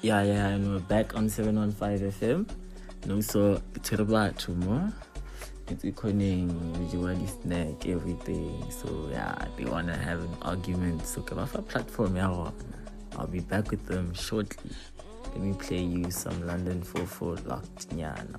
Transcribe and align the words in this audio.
Yeah, 0.00 0.22
yeah, 0.22 0.48
and 0.48 0.72
we're 0.72 0.78
back 0.78 1.16
on 1.16 1.28
715 1.28 2.12
FM. 2.12 2.48
No, 3.06 3.20
so 3.20 3.60
Tirabatu 3.80 4.54
mo. 4.54 4.92
It's 5.66 5.82
ikoning 5.82 6.48
visually 6.78 7.26
snack, 7.26 7.84
everything. 7.84 8.70
So 8.70 9.08
yeah, 9.10 9.34
they 9.56 9.64
wanna 9.64 9.96
have 9.96 10.20
an 10.20 10.36
argument. 10.42 11.04
So 11.04 11.22
come 11.22 11.40
off 11.40 11.56
a 11.56 11.62
platform, 11.62 12.14
yeah. 12.14 12.50
I'll 13.16 13.26
be 13.26 13.40
back 13.40 13.72
with 13.72 13.86
them 13.86 14.14
shortly. 14.14 14.70
Let 15.32 15.40
me 15.40 15.52
play 15.54 15.82
you 15.82 16.12
some 16.12 16.46
London 16.46 16.80
44 16.80 17.36
locked 17.46 17.88
nyana. 17.90 18.38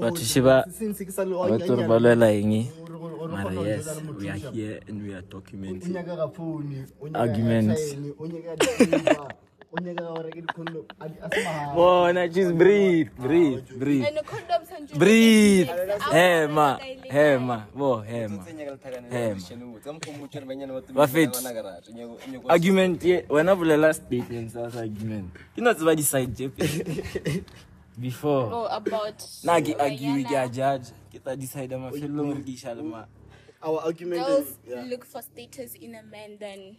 Batho 0.00 0.24
sheba 0.24 0.64
batho 1.50 1.72
re 1.76 1.84
ba 1.88 1.96
lwela 2.02 2.28
eng 2.32 2.52
mara 2.52 2.87
yes 3.78 4.02
we 4.18 4.28
are 4.30 4.38
here 4.52 4.80
and 4.88 5.02
we 5.02 5.14
are 5.14 5.22
documenting 5.22 5.94
arguments 7.14 7.94
bona 11.74 12.28
just 12.28 12.52
breathe 12.56 13.08
breathe 13.20 13.64
breathe 13.78 14.04
And 14.06 14.16
the 14.16 14.22
condoms 14.24 14.68
and 14.76 14.88
you- 14.90 14.96
breathe 14.98 15.66
Next 15.68 16.02
hour, 16.02 16.14
hema 16.14 16.78
daily. 16.80 17.08
hema 17.10 17.66
bo 17.76 18.00
hema 18.00 18.44
hema 19.10 19.36
bafethi 20.94 21.46
argument 22.48 23.04
ye 23.04 23.24
wena 23.28 23.56
bolela 23.56 23.92
statement 23.94 24.50
sa 24.50 24.70
sa 24.70 24.80
argument 24.80 25.28
ke 25.54 25.60
no 25.60 25.74
tseba 25.74 25.94
di-side 25.96 26.32
tse 26.34 26.48
pedi 26.48 27.44
before 27.98 28.46
Oh, 28.52 28.66
about. 28.70 29.20
na 29.44 29.60
ke 29.60 29.74
argue 29.76 30.22
ke 30.24 30.32
a 30.32 30.48
Rihanna. 30.48 30.48
judge 30.54 30.86
ke 31.12 31.18
tla 31.20 31.36
decide 31.36 31.76
mafelelong 31.76 32.34
re 32.38 32.42
ke 32.42 32.50
iša 32.56 32.74
le 32.78 32.82
ma 32.82 33.04
Our 33.62 33.80
argument 33.80 34.24
Girls 34.26 34.46
is 34.48 34.56
yeah. 34.66 34.84
look 34.86 35.04
for 35.04 35.20
status 35.22 35.74
in 35.74 35.94
a 35.96 36.02
man 36.02 36.38
than 36.38 36.76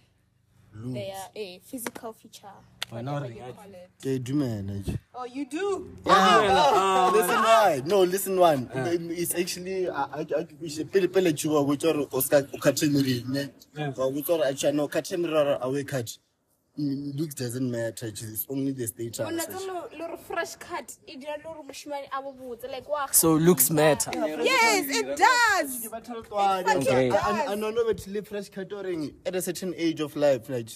their 0.74 1.16
a 1.36 1.60
physical 1.66 2.14
feature. 2.14 2.48
Wena 2.92 3.18
o 3.18 3.22
reng? 3.22 3.76
Okay, 4.02 4.18
do 4.18 4.34
man. 4.34 4.84
Oh, 5.14 5.26
you 5.26 5.46
do? 5.46 5.90
Oh, 6.06 6.10
oh, 6.10 7.12
oh. 7.12 7.12
listen 7.18 7.36
ah. 7.36 7.44
why 7.44 7.82
no 7.86 8.02
listen 8.04 8.40
one 8.40 8.70
it's 9.12 9.36
actually 9.36 9.90
I- 9.90 10.04
I- 10.04 10.26
I- 10.38 10.48
it's 10.62 10.82
pele 10.84 11.08
pele 11.08 11.34
chuwa 11.34 11.66
go 11.68 11.76
tsore 11.76 12.08
o 12.12 12.20
ska 12.20 12.48
o 12.54 12.58
khathe 12.58 12.90
meriri 12.90 13.28
ne 13.30 13.50
ga 13.74 13.92
go 13.92 14.22
tsore 14.22 14.42
a 14.48 14.54
chano 14.54 14.90
khathe 14.90 15.18
meriri 15.20 15.58
a 15.62 15.70
we 15.70 15.84
cut 15.84 16.18
looks 16.78 17.36
doesn't 17.36 17.70
matter 17.70 18.08
it's 18.08 18.46
only 18.50 18.72
the 18.72 18.88
state 18.88 19.20
Una 19.20 19.44
tlo 19.44 19.90
lo 20.00 20.18
fresh 20.18 20.56
cut. 20.56 20.96
Dira 21.06 21.36
lo 21.44 21.54
re 21.54 21.64
moshimane 21.68 22.08
a 22.12 22.22
bo 22.22 22.34
botse 22.34 22.70
like 22.70 22.88
wa. 22.88 23.06
so 23.12 23.34
looks 23.34 23.70
matter 23.70 24.12
Yes, 24.16 24.86
it 24.90 25.18
does. 25.18 25.88
Okay. 26.76 27.12
I 27.12 27.56
know 27.56 27.72
that 27.72 28.08
live 28.08 28.28
fresh 28.28 28.50
cutting 28.50 29.14
at 29.26 29.36
a 29.36 29.42
certain 29.42 29.74
age 29.78 30.00
of 30.00 30.16
life 30.16 30.50
like 30.50 30.70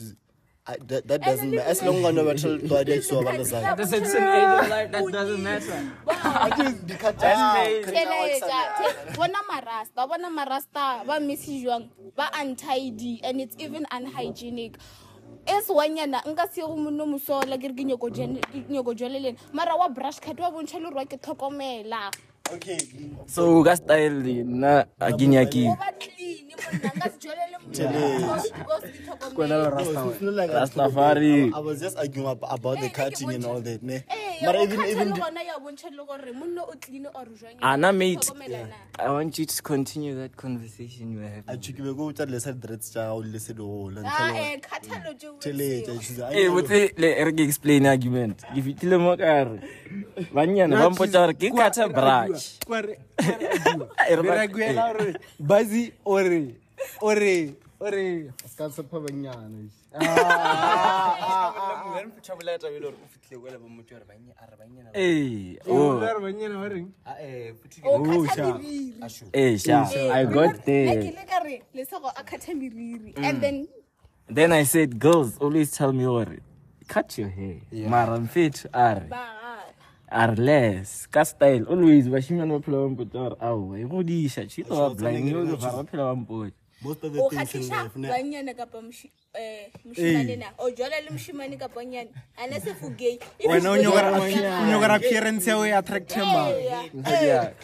I, 0.65 0.77
that, 0.85 1.07
that 1.09 1.21
doesn't 1.21 1.51
matter 1.51 1.67
as 1.67 1.83
long 1.83 1.97
as 1.97 2.05
I 2.05 2.11
know 2.11 2.23
that 2.23 2.37
to 2.37 2.57
to 2.57 3.01
so 3.01 3.19
about 3.19 3.37
the 3.37 3.43
side 3.43 3.77
That's 3.77 3.91
a 3.91 3.99
certain 4.05 4.23
age 4.23 4.63
of 4.63 4.69
life, 4.69 4.91
that 4.93 5.11
doesn't 5.11 5.43
matter. 5.43 5.91
I 6.07 6.49
just 6.57 6.87
the 6.87 6.93
cut 6.95 7.17
Theletsa, 7.17 9.07
the- 9.07 9.17
bona 9.17 9.39
marasta 9.51 10.07
bona 10.07 10.29
marasta 10.29 11.05
ba 11.05 11.19
messy 11.19 11.65
jwang 11.65 11.89
ba 12.15 12.29
untidy 12.35 13.19
and 13.25 13.41
it's 13.41 13.57
even 13.59 13.85
unhygienic 13.91 14.77
e 15.45 15.61
sewanyana 15.61 16.21
nka 16.25 16.47
se 16.47 16.61
go 16.61 16.75
monno 16.75 17.05
mosola 17.05 17.57
ke 17.57 17.67
re 17.67 17.73
ke 17.73 17.83
nyoko 17.83 18.93
jwalelena 18.93 19.37
mara 19.53 19.75
wa 19.75 19.89
brush 19.89 20.19
cut 20.19 20.39
wa 20.39 20.51
bontšha 20.51 20.79
le 20.79 20.85
gore 20.85 20.95
wa 20.95 21.05
ke 21.05 21.17
tlhokomela 21.17 22.11
okay 22.51 22.77
So 23.27 23.63
ka 23.63 23.75
style 23.79 24.19
na 24.43 24.83
a 24.99 25.11
ke 25.15 25.25
nyaki. 25.31 25.63
o 25.71 25.75
ba 25.79 25.89
clean 25.95 26.51
monna 26.51 26.89
nka 26.91 27.07
se 27.09 27.17
jwalele 27.23 27.57
monna 27.63 28.43
because 28.51 28.83
ke 28.83 28.99
tlhokomela. 29.07 29.55
No, 29.71 30.09
it's 30.11 30.21
not 30.21 30.33
like 30.33 30.51
I- 30.51 30.53
Rastafari. 30.59 31.53
I 31.55 31.59
was 31.59 31.79
just 31.79 31.97
arguing 31.97 32.27
about 32.27 32.77
the 32.79 32.85
Eh, 32.85 32.89
cutting 32.89 33.31
and 33.33 33.45
all 33.45 33.61
that 33.61 33.81
ne 33.81 34.03
Eh, 34.09 34.43
but 34.45 34.55
even 34.59 34.81
even 34.85 35.09
the- 35.15 35.21
gona 35.23 35.41
ya 35.41 35.55
bontšha 35.57 35.89
le 35.95 36.03
gore 36.05 36.31
monno 36.35 36.61
o 36.67 36.73
clean 36.81 37.05
or 37.07 37.25
jwang 37.31 37.57
Anna 37.61 37.93
mate, 37.93 38.19
Tlhokomela 38.27 38.67
na. 38.67 38.75
I 38.99 39.09
want 39.09 39.39
you 39.39 39.45
to 39.45 39.61
continue 39.63 40.13
that 40.19 40.35
conversation 40.35 41.13
you 41.13 41.19
were 41.19 41.25
a 41.25 41.41
having. 41.47 41.61
chukibe 41.63 41.95
go 41.97 42.11
tsa 42.11 42.25
le 42.25 42.39
sa 42.39 42.51
dreads 42.51 42.89
tsa 42.91 43.13
o 43.13 43.19
le 43.23 43.39
se 43.39 43.53
do 43.53 43.89
la 43.89 44.01
Ah, 44.03 44.29
ntlo 44.29 44.43
eh, 44.43 44.59
kgathalo 44.59 45.11
tšeo 45.17 45.31
o 45.31 45.39
tele 45.39 45.81
tseo. 45.81 45.95
tsa 45.95 46.03
chuza 46.03 46.23
Eh, 46.35 46.49
botse 46.51 46.91
le 46.97 47.09
re 47.23 47.31
explain 47.47 47.85
argument. 47.87 48.43
Ke 48.53 48.61
fitile 48.61 48.97
mo 48.99 49.15
ka 49.17 49.43
re. 49.47 49.57
Banyana 50.33 50.77
ba 50.79 50.89
mpotsa 50.89 51.19
gore 51.27 51.33
ke 51.33 51.49
kata 51.51 51.87
brush. 51.89 52.59
Re 52.69 52.97
ba- 54.23 54.35
raguela 54.35 54.93
gore 54.93 55.13
bazi 55.39 55.91
ore 56.05 56.55
ore 57.01 57.55
ore. 57.79 58.31
Ska 58.47 58.69
se 58.69 58.83
pa 58.83 58.99
banyana 58.99 59.69
Eh, 64.93 65.57
oh, 65.67 65.99
re 65.99 66.19
banyana 66.21 66.55
ba 66.59 66.65
oh. 66.65 66.69
reng? 66.69 66.87
O 67.85 67.99
kgatha 68.03 68.57
meriri. 68.57 68.93
eh, 69.33 69.57
sha, 69.57 69.85
I 70.11 70.25
got 70.25 70.55
Nna 70.55 70.65
there. 70.65 70.95
ke 71.01 71.07
ile 71.13 71.25
ka 71.29 71.39
re 71.43 71.61
lesego 71.75 72.09
a 72.09 72.23
kgatha 72.23 72.53
meriri 72.55 73.13
mm. 73.15 73.23
and 73.23 73.41
then 73.41 73.67
Then 74.29 74.51
I 74.53 74.63
said, 74.63 74.99
girls 74.99 75.37
always 75.37 75.71
tell 75.71 75.91
me, 75.93 76.05
or 76.07 76.25
cut 76.87 77.17
your 77.17 77.29
hair. 77.29 77.57
Mara 77.71 78.17
mfethu 78.19 78.67
are 78.73 79.01
ba 79.09 79.42
are 80.13 80.35
less. 80.35 81.07
Ka 81.07 81.23
style 81.23 81.65
always 81.65 82.07
bashimane 82.07 82.53
ba 82.53 82.59
phela 82.61 82.77
ba 82.85 82.89
mpotsa 82.89 83.19
gore 83.19 83.35
ao 83.41 83.77
e 83.77 83.83
godisha 83.85 84.45
tshito 84.45 84.75
ba 84.75 84.93
blind 84.93 85.33
ba 85.59 85.83
phela 85.83 86.15
ba. 86.15 86.62
Most 86.83 87.03
of 87.03 87.13
the 87.13 87.19
o 87.21 87.29
things 87.29 87.41
in 87.55 87.61
kgatlhisa 87.61 87.83
life 87.83 87.95
ne 87.99 88.07
banyana 88.09 88.53
kapa 88.53 88.77
moshi- 88.81 89.11
eh, 89.33 89.69
moshimane 89.85 90.35
na? 90.37 90.45
O 90.59 90.69
jwala 90.71 90.99
le 91.01 91.09
moshimane 91.09 91.57
kapa 91.57 91.85
nyane 91.85 92.09
a 92.37 92.47
ne 92.47 92.59
se 92.59 92.73
fogei 92.73 93.19
wena 93.45 93.71
o 93.71 93.77
nyokora 93.77 94.11
o 94.21 94.27
nyokora 94.69 94.93
appearance 94.95 95.47
ya 95.49 95.57
o 95.57 95.65
e 95.65 95.71
attractive 95.73 96.25
ma 96.25 96.49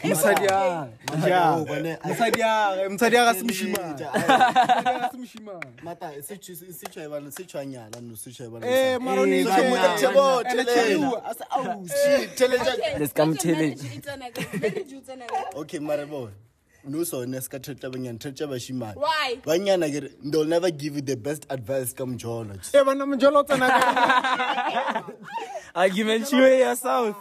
mosadi 0.04 0.48
a 0.48 0.88
ja 1.28 1.58
mosadi 2.08 2.42
a 2.42 2.90
mosadi 2.90 3.18
a 3.18 3.26
ga 3.26 3.34
se 3.34 3.44
moshimane 3.44 3.94
Mosadi 3.94 4.04
a 4.04 4.84
ga 4.84 5.10
se 5.12 5.18
moshimane 5.18 5.84
mata 5.84 6.12
se 6.24 6.38
chu 6.38 6.56
se 6.56 6.88
chu 6.90 7.10
ba 7.10 7.32
se 7.32 7.44
chu 7.44 7.58
nyala 7.66 8.02
no 8.02 8.16
se 8.16 8.32
chu 8.32 8.50
ba 8.50 8.60
eh 8.66 8.98
mara 9.00 9.22
o 9.22 9.26
ne 9.26 9.44
So, 9.44 9.64
mo 9.64 9.76
ka 9.76 9.96
tshebo, 9.96 10.42
Ene 10.42 10.64
tele. 10.66 10.96
tshebo, 10.96 11.22
a 11.26 11.34
se 11.34 11.44
aus. 11.50 11.92
tele 12.36 12.58
tja- 12.58 13.00
Let's 13.00 13.14
come 13.14 13.36
tell 13.36 13.62
it. 13.62 13.80
okay 15.56 15.80
mara 15.80 16.06
bo 16.06 16.30
no 16.84 17.04
so 17.04 17.24
ne 17.26 17.40
ska 17.42 17.60
thetla 17.60 17.90
banyana 17.92 18.18
thetla 18.20 18.48
bashimane 18.48 18.96
Why? 18.96 19.38
banyana 19.46 19.88
ke 19.92 20.12
they'll 20.32 20.46
never 20.46 20.72
give 20.72 20.96
you 20.96 21.02
the 21.02 21.16
best 21.16 21.46
advice 21.50 21.94
come 21.94 22.18
jolo 22.18 22.56
eh 22.74 22.84
bana 22.84 23.06
mojolo 23.06 23.40
o 23.40 23.44
tsena 23.44 23.68
ka 23.70 25.04
Argument 25.76 26.32
you 26.34 26.44
ya 26.44 26.74
south. 26.74 27.16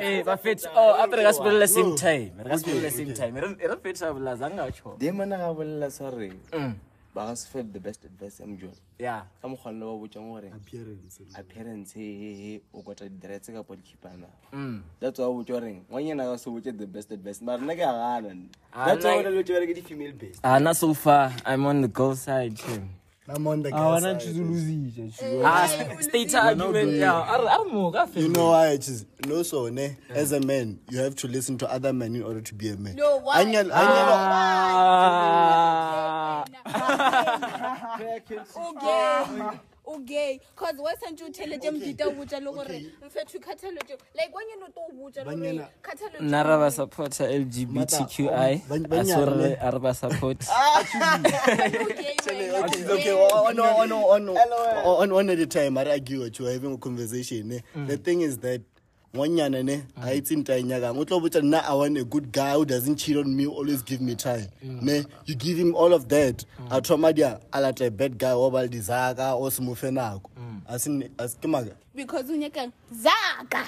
Eh, 0.00 0.22
ba 0.24 0.36
fethu. 0.36 0.68
Oh, 0.74 0.96
ape 1.02 1.16
re 1.16 1.22
ka 1.26 1.32
se 1.32 1.40
bolele 1.44 1.68
same 1.68 1.92
time. 1.96 2.32
Re 2.38 2.48
ka 2.50 2.56
se 2.56 2.64
bolele 2.70 2.90
same 2.90 3.12
time. 3.14 3.34
Re 3.36 3.48
re 3.72 3.76
fethu 3.84 4.02
a 4.08 4.12
bolela 4.14 4.36
zanga 4.38 4.66
tsho. 4.72 4.98
de 4.98 5.10
mana 5.12 5.36
ga 5.42 5.52
bolela 5.54 5.90
sa 5.92 6.08
re 6.10 6.30
Mm. 6.52 6.74
Ba 7.14 7.26
ga 7.26 7.34
se 7.36 7.48
fe 7.52 7.62
the 7.62 7.78
best 7.80 8.04
advice 8.04 8.40
ya 8.42 8.46
mojone 8.48 8.76
Yeah. 8.98 9.22
ka 9.42 9.48
mokgwanle 9.48 9.84
ba 9.84 9.98
botsang 9.98 10.28
gore 10.32 10.48
appearance 10.54 11.20
appearance 11.34 11.96
e 12.00 12.60
o 12.74 12.82
kota 12.82 13.08
didiretse 13.08 13.52
kapa 13.52 13.76
dikipana 13.76 14.26
Mm. 14.52 14.82
that's 15.00 15.18
why 15.18 15.26
o 15.26 15.34
botsa 15.34 15.52
goreng 15.52 15.82
ngwanyana 15.90 16.24
ka 16.24 16.38
se 16.38 16.50
botse 16.50 16.72
the 16.72 16.86
best 16.86 17.12
advice 17.12 17.42
mara 17.44 17.58
nna 17.62 17.74
ke 17.74 17.80
a 17.82 17.92
gana 17.92 18.36
Ah, 18.72 18.86
that's 18.86 19.04
why 19.04 19.10
nna- 19.16 19.20
o 19.20 19.22
na 19.22 19.30
le 19.30 19.42
botse 19.42 19.66
ke 19.66 19.74
di-female 19.74 20.12
based 20.12 20.40
Ah, 20.42 20.58
not 20.58 20.76
so 20.76 20.94
far. 20.94 21.32
I'm 21.44 21.66
on 21.66 21.82
the 21.82 21.88
girl 21.88 22.14
side. 22.16 22.56
Too. 22.56 22.82
i'm 23.28 23.46
on 23.46 23.62
the 23.62 23.68
a 23.68 23.72
wana 23.72 24.00
guy 24.00 24.18
side. 24.18 24.18
tshizuluzisha 24.20 25.44
Ah, 25.44 25.68
state 26.00 26.34
argument. 26.34 26.90
Yeah. 26.98 27.14
Are 27.14 27.48
are 27.48 27.64
mo 27.64 27.90
ka 27.92 28.06
you 28.16 28.28
know 28.28 28.50
why 28.50 28.72
it 28.74 28.88
is 28.88 29.06
no 29.28 29.42
so 29.44 29.68
ne 29.70 29.96
as 30.10 30.32
a 30.32 30.40
man 30.40 30.78
you 30.90 30.98
have 30.98 31.14
to 31.14 31.28
listen 31.28 31.56
to 31.58 31.66
other 31.70 31.92
men 31.92 32.16
in 32.16 32.22
order 32.22 32.40
to 32.42 32.54
be 32.54 32.68
a 32.68 32.76
man 32.76 32.96
No, 32.96 33.18
why? 33.22 33.42
Anyal- 33.44 33.70
anyalo- 33.70 34.18
Ah. 35.22 36.01
o 39.84 39.98
gay 39.98 40.40
cause 40.54 40.78
why 40.78 40.94
santse 40.96 41.24
o 41.24 41.28
theletše 41.30 41.70
mdita 41.70 42.06
o 42.06 42.10
botsa 42.10 42.40
le 42.40 42.52
gore 42.52 42.86
mfetho 43.06 43.38
kgathalo 43.38 43.80
teo 43.86 43.96
like 44.14 44.32
wanyane 44.34 44.62
o 44.64 44.68
to 44.70 44.80
o 44.80 44.92
botsa 44.94 45.24
le 45.24 45.24
gore 45.24 45.36
Banyana- 45.36 45.68
kgathalo 45.82 46.20
nna 46.20 46.42
ra 46.42 46.58
ba 46.58 46.70
supporta 46.70 47.26
lgbtqi 47.38 48.22
Bany- 48.22 48.64
a 48.64 48.68
banyana 48.68 49.14
sore 49.14 49.36
ne- 49.36 49.56
a 49.60 49.70
re 49.70 49.78
ba 49.78 49.94
support. 49.94 50.44
Ah! 50.52 51.18
Okay, 52.62 52.84
okay, 52.88 53.12
one, 53.12 53.56
one, 53.56 53.90
one, 53.90 54.26
one, 54.26 54.84
one, 54.84 55.12
one 55.12 55.30
at 55.30 55.38
a 55.38 55.46
time. 55.46 55.76
I 55.78 55.84
argue 55.90 56.20
with 56.20 56.38
you 56.38 56.46
having 56.46 56.74
a 56.74 56.78
conversation. 56.78 57.52
Eh? 57.52 57.60
Mm. 57.76 57.86
The 57.88 57.96
thing 57.96 58.20
is 58.20 58.38
that 58.38 58.60
one 59.12 59.36
yana 59.36 59.62
ne, 59.64 59.82
I 59.96 60.12
it's 60.12 60.30
in 60.30 60.42
time 60.44 60.68
yaga. 60.68 60.86
Utlo 60.92 61.20
buta 61.20 61.42
na 61.42 61.60
I 61.60 61.74
want 61.74 61.98
a 61.98 62.04
good 62.04 62.32
guy 62.32 62.54
who 62.54 62.64
doesn't 62.64 62.96
cheat 62.96 63.16
on 63.16 63.36
me, 63.36 63.46
always 63.46 63.82
give 63.82 64.00
me 64.00 64.14
time. 64.14 64.46
Ne, 64.62 65.04
you 65.26 65.34
give 65.34 65.58
him 65.58 65.74
all 65.74 65.92
of 65.92 66.08
that. 66.08 66.44
I 66.70 66.80
trauma 66.80 67.12
dia 67.12 67.40
alata 67.52 67.86
a 67.86 67.90
bad 67.90 68.18
guy 68.18 68.32
or 68.32 68.50
baldizaga 68.50 69.38
or 69.38 69.50
smufenako. 69.50 70.30
Asin 70.70 71.08
askimaga. 71.16 71.74
because 71.94 72.30
o 72.30 72.34
nyakang 72.34 72.72
zaka 72.94 73.66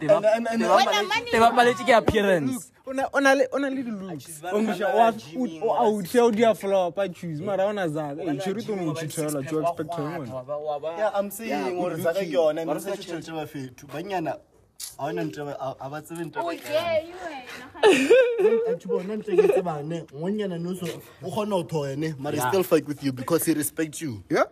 And 0.00 0.10
and 0.10 0.48
and 0.48 0.62
wena 0.62 1.08
mane 1.08 1.26
te 1.30 1.38
bapaletse 1.38 1.84
ke 1.86 1.96
appearance 1.96 2.70
o 2.86 2.92
na 2.92 3.32
le 3.34 3.46
o 3.52 3.58
na 3.58 3.68
le 3.68 3.82
di-looks 3.82 4.40
ongisha 4.52 4.86
o 4.94 5.68
outšha 6.02 6.22
o 6.22 6.30
dia 6.30 6.54
flopa 6.54 7.08
choose 7.14 7.40
mara 7.40 7.66
o 7.66 7.72
na 7.72 7.86
zaka 7.88 8.22
e 8.22 8.36
tshwere 8.38 8.62
tono 8.66 8.90
o 8.90 8.94
tshithela 8.94 9.42
to 9.48 9.60
expect 9.60 9.90
ngone 9.98 10.28
yeah, 10.98 11.10
I'm 11.14 11.30
saying 11.30 11.76
or 11.78 11.96
zaga 11.96 12.20
ke 12.20 12.30
yona 12.32 12.64
ne 12.66 12.80
se 12.80 12.90
tshetse 12.92 13.32
ba 13.32 13.46
fetu. 13.46 13.86
Banyana 13.86 14.38
a 14.98 15.04
wana 15.04 15.24
ntwe 15.24 15.54
a 15.80 15.90
ba 15.90 16.02
tsebe 16.02 16.24
ntwe 16.24 16.42
o 16.42 16.50
gay 16.50 17.06
wena 17.24 18.62
batho 18.66 18.88
bona 18.88 19.16
ntle 19.16 19.36
ke 19.36 19.48
tsebane 19.48 20.04
ngonyana 20.14 20.58
no 20.58 20.74
so 20.74 20.86
o 21.22 21.30
kgona 21.30 21.54
ho 21.54 21.62
thoya 21.64 21.96
ne 21.96 22.12
but 22.18 22.34
he 22.34 22.40
still 22.40 22.62
fight 22.62 22.86
with 22.86 23.02
you 23.02 23.12
because 23.12 23.44
he 23.44 23.54
respects 23.54 24.00
you. 24.00 24.22
Yeah. 24.30 24.44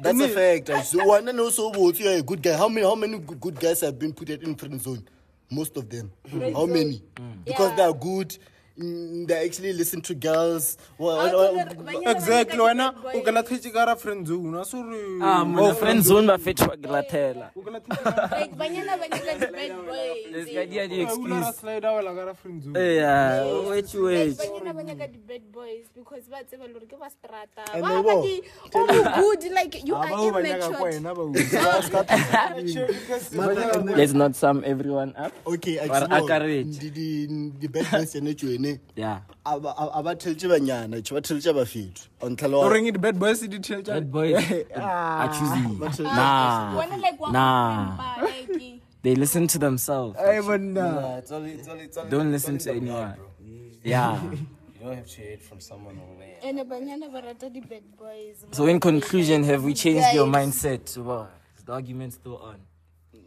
That's 0.00 0.20
a 0.20 0.28
fact. 0.28 0.86
So 0.86 1.04
one 1.04 1.24
no 1.36 1.50
so 1.50 1.70
botse 1.72 2.00
you're 2.00 2.18
a 2.18 2.22
good 2.22 2.42
guy. 2.42 2.56
How 2.56 2.68
many 2.68 2.86
how 2.86 2.94
many 2.94 3.18
good, 3.18 3.40
good 3.40 3.60
guys 3.60 3.80
have 3.80 3.98
been 3.98 4.12
put 4.12 4.30
in 4.30 4.54
friend 4.54 4.80
zone? 4.80 5.04
Most 5.50 5.76
of 5.76 5.88
them. 5.88 6.12
How 6.54 6.66
many? 6.66 7.02
because 7.44 7.74
they 7.76 7.82
are 7.82 7.92
good. 7.92 8.28
mm, 8.30 8.38
they 8.78 9.44
actually 9.44 9.72
listen 9.72 10.00
to 10.00 10.14
girls. 10.14 10.76
Well, 10.98 11.16
How 11.18 11.24
well, 11.36 11.50
to 11.50 11.56
well, 11.56 11.66
the- 11.66 11.74
banyana 11.82 12.10
exactly 12.14 12.58
ba 12.58 12.62
wena 12.64 12.92
nyaka 12.94 12.98
o 12.98 13.00
di-bad 13.10 13.24
ka 13.24 13.30
la 13.32 13.42
boys. 13.42 13.50
thetse 13.50 13.72
ka 13.74 13.84
ra 13.84 13.94
friend 13.96 14.26
zone 14.26 14.54
a 14.54 14.64
sore 14.64 15.18
Ah, 15.20 15.44
mona 15.44 15.74
friend 15.74 16.02
zone 16.04 16.26
ba 16.26 16.38
fetchwa 16.38 16.76
ke 16.78 16.86
latela. 16.86 17.50
o 17.56 17.60
ka 17.60 17.70
la 17.74 17.80
thetse 17.80 18.54
banyana 18.54 18.94
ba 19.00 19.06
nyaka 19.10 19.32
di-bad 19.42 19.72
boys. 19.82 20.26
Let's 20.30 20.50
get 20.50 20.70
the 20.70 20.78
ra 20.78 21.02
excuse. 21.02 21.56
slide 21.58 21.84
wela 21.98 22.14
ka 22.14 22.22
ra 22.30 22.34
friend 22.34 22.62
zone 22.62 22.74
Yeah, 22.78 23.42
wait, 23.66 23.94
Like, 23.94 24.02
wait. 24.06 24.36
banyana 24.38 24.70
ba 24.74 24.82
di-bad 25.10 25.42
boys 25.52 25.86
because 25.94 26.22
ba 26.30 26.38
tseba 26.46 26.66
le 26.70 26.78
ke 26.86 26.94
ba 26.98 27.10
strata. 27.10 27.62
Ba 27.82 27.98
ba 28.02 28.14
di- 28.22 28.42
oh, 28.74 28.86
good, 29.18 29.42
like, 29.52 29.74
you 29.84 29.94
Ah, 29.98 30.02
are 30.06 30.10
bao 30.14 30.30
ba 30.32 30.38
nyaka 30.42 30.70
kwa 30.70 30.86
immature. 30.86 30.94
wena 30.94 31.10
ba 31.18 31.22
Let's 33.98 34.12
not 34.14 34.36
sum 34.36 34.62
everyone 34.64 35.14
up. 35.18 35.32
okay, 35.46 35.78
But 35.82 35.90
Yeah. 38.96 39.20
a 39.46 39.60
ba- 39.60 39.74
a- 39.78 39.92
a 39.98 40.02
ba 40.02 40.14
theletše 40.16 40.48
banyana 40.52 41.00
tšhe 41.02 41.12
ba 41.16 41.20
theletše 41.20 41.52
bafetu 41.58 42.08
on 42.22 42.32
o 42.32 42.36
tlhaloga 42.36 42.72
reng 42.74 42.92
di 42.92 42.98
bad 42.98 43.18
boys 43.18 43.40
di 43.40 43.58
tell 43.58 43.82
Bad 43.82 44.10
boys 44.10 44.36
eh, 44.50 44.64
ah, 44.76 45.24
ah, 45.24 45.28
are 45.28 46.02
Nah. 46.02 46.78
Nah. 47.32 48.26
Eh. 48.26 48.78
They 49.02 49.14
listen 49.14 49.46
to 49.48 49.58
themselves. 49.58 50.18
ai 50.18 50.40
bonna 50.40 50.74
Nah, 50.74 51.18
it's 51.18 51.30
only, 51.30 51.52
it's 51.52 51.68
only, 51.68 51.84
it's 51.84 51.96
only, 51.96 52.10
Don't 52.10 52.32
listen 52.32 52.58
to 52.58 52.64
the 52.64 52.74
anyone. 52.76 53.14
bro. 53.14 53.26
Yeah. 53.84 54.20
You 54.78 54.84
don't 54.86 54.94
have 54.96 55.06
to 55.10 55.20
hate 55.20 55.42
from 55.42 55.58
someone 55.60 55.98
over 55.98 56.18
there. 56.22 56.38
ene 56.48 56.62
banyana 56.64 57.10
ba 57.10 57.20
di-bad 57.50 57.82
boys. 57.98 58.44
So 58.52 58.66
in 58.66 58.78
conclusion, 58.78 59.42
have 59.44 59.64
we 59.64 59.74
changed 59.74 60.14
your 60.14 60.26
mindset? 60.26 60.96
Well, 60.96 61.28
is 61.56 61.64
the 61.64 61.72
argument 61.72 62.12
still 62.14 62.36
on? 62.38 62.67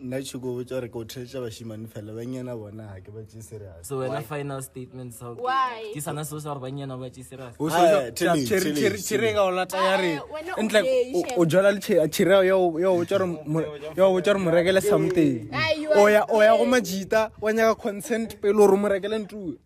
Nna 0.01 0.17
ke 0.21 0.37
go 0.39 0.53
botsa 0.57 0.77
gore 0.79 0.89
ke 0.89 0.95
o 0.95 1.03
theletša 1.05 1.41
bašimane 1.41 1.87
fela 1.87 2.13
banyana 2.13 2.55
bona 2.57 2.85
ga 2.93 2.99
ke 3.01 3.13
batse 3.13 3.41
serious. 3.41 3.87
So 3.87 3.99
when 3.99 4.13
a 4.13 4.21
final 4.21 4.61
statement 4.61 5.13
so 5.13 5.33
Why? 5.35 5.91
Ke 5.93 6.01
sana 6.01 6.25
so 6.25 6.39
sa 6.39 6.53
re 6.53 6.59
banyana 6.59 6.97
ba 6.99 7.09
tše 7.09 7.23
serious. 7.25 7.55
o 7.59 7.67
Ah, 7.69 8.09
tell 8.13 8.35
me, 8.35 8.45
tell 8.45 8.63
me, 8.63 8.97
chere 8.97 9.33
ka 9.33 9.41
o 9.45 9.49
lata 9.49 9.77
ya 9.77 9.95
re 9.97 10.11
Ah, 10.17 10.25
wena 10.33 10.53
o 10.57 10.61
entle 10.61 10.81
patient. 10.81 11.37
o 11.37 11.45
jala 11.45 11.73
chere 11.81 12.45
ya 12.45 12.55
o 12.57 12.71
botsa 12.71 13.17
gore 13.17 14.39
mo 14.39 14.51
rekele 14.51 14.81
something. 14.81 15.49
Ah, 15.53 15.71
you 15.73 15.89
o 15.89 16.05
are 16.05 16.11
ya 16.11 16.25
o 16.29 16.41
ya 16.41 16.57
go 16.57 16.65
majita 16.65 17.31
wa 17.41 17.51
nyaka 17.51 17.75
consent 17.81 18.39
pele 18.41 18.53
gore 18.53 18.77
mo 18.77 18.87
rekele 18.89 19.17
ntue 19.25 19.57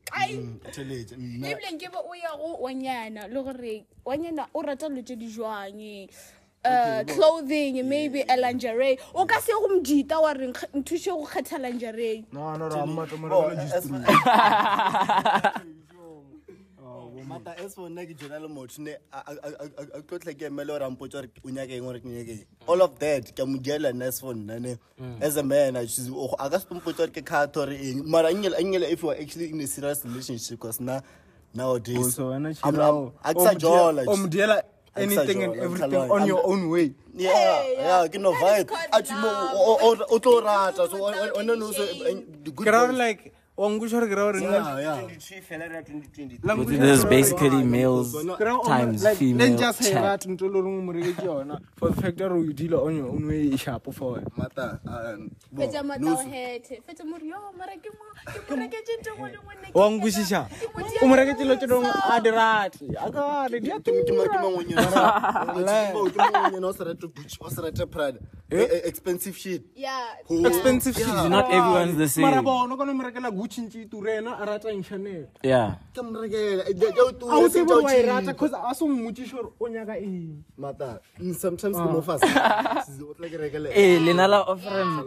theletše 0.71 1.15
nna 1.17 1.47
ebile 1.51 1.77
ke 1.79 1.91
be 1.91 1.99
o 1.99 2.13
ya 2.15 2.31
go 2.37 2.57
wanyana 2.63 3.27
le 3.27 3.43
gore 3.43 3.85
wanyana 4.05 4.47
o 4.53 4.61
rata 4.61 4.87
dilo 4.89 5.03
tse 5.03 5.15
di 5.15 5.27
jwang 5.27 6.07
uh, 6.65 7.03
clothing 7.13 7.87
maybe 7.87 8.21
a 8.21 8.35
lingerie. 8.37 8.97
O 9.13 9.25
ka 9.25 9.39
se 9.39 9.51
go 9.53 9.67
mdita 9.79 10.19
wa 10.21 10.33
reng 10.33 10.53
nthuše 10.73 11.11
go 11.13 11.25
kgetha 11.25 11.57
lingerie? 11.61 12.25
Oh, 13.31 13.49
as- 13.49 13.89
mata 17.27 17.55
as 17.57 17.73
for 17.73 17.89
nna 17.89 18.05
ke 18.05 18.13
jona 18.19 18.39
le 18.39 18.47
motho 18.47 18.77
ne 18.85 18.91
a- 19.11 19.17
a- 19.17 19.37
a- 19.43 19.55
a- 19.63 19.81
a- 19.81 19.97
a 19.97 20.01
tlo 20.05 20.19
tle 20.21 20.33
ke 20.37 20.45
emele 20.45 20.67
gore 20.67 20.85
ampotsa 20.85 21.21
gore 21.25 21.29
o 21.43 21.49
nyakeng 21.49 21.81
gore 21.81 21.99
ke 21.99 22.05
nyakeng. 22.05 22.45
All 22.67 22.81
of 22.83 22.99
that 22.99 23.33
ke 23.35 23.39
a 23.39 23.45
mo 23.47 23.57
diela 23.57 23.91
nna 23.93 24.05
as 24.13 24.19
for 24.19 24.33
nna 24.35 24.59
ne. 24.61 24.77
As 25.21 25.35
a 25.37 25.41
man 25.43 25.75
I 25.75 25.85
choose- 25.85 26.11
o- 26.13 26.35
a 26.37 26.49
ka 26.51 26.59
se 26.59 26.67
mpotsa 26.69 26.97
gore 26.97 27.09
ke 27.09 27.25
kgato 27.25 27.65
gore 27.65 27.73
eng. 27.73 28.03
Mara 28.05 28.29
anyela 28.29 28.59
anyela 28.61 28.85
if 28.91 29.01
you 29.01 29.09
are 29.09 29.15
actually 29.19 29.49
in 29.49 29.59
a 29.59 29.65
serious 29.65 30.05
relationship 30.05 30.59
because 30.59 30.79
na 30.79 31.01
nowadays 31.55 32.13
so 32.13 32.29
wena 32.29 32.53
I'm- 32.63 32.75
I'm- 32.79 33.11
a 33.23 33.33
ke 33.33 33.41
sa 33.41 33.53
jola 33.55 34.05
o 34.07 34.15
mo 34.17 34.27
diela 34.27 34.61
anything 34.95 35.43
and 35.43 35.55
everything 35.59 35.95
on 35.95 36.25
your 36.27 36.41
own 36.45 36.69
way 36.69 36.93
yeah 37.13 37.31
Hey, 37.31 37.75
yeah 37.77 38.01
yeah. 38.03 38.07
ke 38.07 38.15
no 38.25 38.31
That 38.31 38.59
is 38.59 38.65
vibe 38.65 38.67
called 38.69 38.89
a 38.93 39.01
timo 39.03 39.29
love. 39.31 39.51
o 39.55 39.73
o- 39.87 40.07
o 40.15 40.19
tlo 40.19 40.35
Like, 40.35 40.45
rata 40.49 40.87
so 40.91 40.95
without 41.05 41.35
ona 41.37 41.51
any 41.53 41.59
no 41.59 41.71
so 41.71 41.85
shame. 41.85 42.01
Eh, 42.05 42.11
eh, 42.11 42.21
the 42.43 42.51
good 42.51 42.67
ke 42.67 42.71
ra 42.71 42.79
gore 42.85 42.87
boys. 42.95 42.99
like 43.03 43.21
wa 43.57 43.69
nkutsa 43.69 43.95
gore 43.99 44.07
ke 44.11 44.15
ra 44.15 44.23
gore 44.25 44.41
yeah 44.41 44.79
yeah 44.83 44.99
23 45.07 45.41
fela 45.41 45.67
ra 45.71 45.79
2020. 45.81 46.39
La 46.43 46.55
But 46.55 46.67
nkutsa 46.67 46.79
There's 46.79 47.03
gore- 47.03 47.09
basically 47.09 47.63
males 47.63 48.11
Ke 48.11 48.35
Ke 48.37 48.43
ra 48.45 48.51
gore, 48.55 48.67
times 48.67 49.03
like, 49.03 49.15
le 49.15 49.19
female 49.19 49.49
ntša 49.55 49.69
sa 49.73 49.83
e 49.87 49.91
chat. 49.93 50.03
rate 50.03 50.25
ntho 50.27 50.45
le 50.51 50.59
goreng 50.59 50.79
o 50.79 50.81
mo 50.81 50.91
reketse 50.91 51.23
yona 51.25 51.59
for 51.79 51.89
the 51.91 52.01
fact 52.01 52.17
gore 52.19 52.33
o 52.35 52.43
dila 52.51 52.77
on 52.83 52.95
your 52.97 53.07
own 53.15 53.23
way 53.27 53.47
e 53.53 53.57
sharp 53.57 53.87
for 53.93 54.17
wena 54.19 54.27
mata 54.37 54.79
um, 54.85 55.29
bo, 55.51 55.61
fetsa 55.63 55.81
no- 55.81 55.87
mataohete 55.87 56.81
fetsa 56.83 57.03
more 57.07 57.23
yo 57.23 57.39
mara 57.57 57.77
ke 57.79 57.89
mo 57.95 58.05
ke 58.27 58.51
mo 58.51 58.55
reketse 58.59 58.91
ntho 58.99 59.09
engwe 59.15 59.29
le 59.31 59.37
engwe 59.39 59.55
nne 59.55 59.67
ke 59.71 59.79
wa 59.79 59.87
fela- 59.87 59.95
nkwešiša 59.95 60.41
ke 60.51 60.67
mo 60.67 60.83
o 60.83 61.07
mo 61.07 61.15
diela 61.15 61.23
reketse 61.23 61.43
lo 61.47 61.55
tse 61.55 61.67
dingwe 61.67 61.91
a 62.11 62.19
di 62.19 62.29
rate 62.29 62.83
a 62.99 63.07
ka 63.15 63.23
re 63.47 63.59
di 63.63 63.71
a 63.71 63.79
ke 63.79 63.91
ke 64.03 64.11
ma- 64.19 64.27
ke 64.27 64.37
mangwenyana 64.43 64.89
Bo, 65.95 66.05
ke 66.11 66.17
mangwenyana 66.19 66.67
o 66.67 66.73
se 66.73 66.83
rate 66.83 67.07
Gucci, 67.07 67.37
o 67.39 67.49
se 67.49 67.61
rate 67.61 67.85
Prada. 67.87 68.19
Eh, 68.51 68.57
eh, 68.61 68.81
expensive 68.85 69.37
shit 69.37 69.63
yeah 69.75 70.19
Who- 70.27 70.45
expensive 70.45 70.93
shit 70.95 71.07
Yeah. 71.07 71.27
Not 71.29 71.47
everyone's 71.51 71.95
the 71.97 72.21
mara 72.21 72.35
same. 72.35 72.43
bona 72.45 72.75
kone 72.77 72.93
mo 72.93 73.03
rekela 73.03 73.31
uchintshi 73.45 73.85
turena 73.85 74.37
a 74.41 74.45
rata 74.45 74.71
inshanele 74.71 75.27
ke 75.93 76.01
morekelaaou 76.01 77.49
tsebe 77.49 77.73
wa 77.73 77.95
e 77.95 78.01
rata 78.01 78.33
cause 78.33 78.55
a 78.69 78.73
se 78.75 78.85
mmotšiše 78.85 79.35
gore 79.35 79.49
o 79.59 79.67
nyaka 79.69 79.97
eng 79.97 80.43
ee 83.75 83.99
lenala 83.99 84.41
ofrem 84.43 84.99